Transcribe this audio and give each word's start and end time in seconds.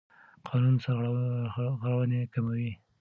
قانون 0.47 0.75
سرغړونې 0.83 2.21
کموي. 2.33 2.71